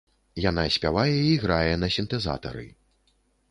[0.43, 2.67] Яна спявае і грае на сінтэзатары.